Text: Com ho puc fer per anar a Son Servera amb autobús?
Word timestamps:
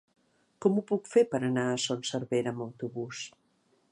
Com 0.65 0.77
ho 0.79 0.83
puc 0.91 1.09
fer 1.11 1.23
per 1.33 1.41
anar 1.49 1.67
a 1.73 1.77
Son 1.85 2.03
Servera 2.13 2.53
amb 2.57 2.67
autobús? 2.69 3.23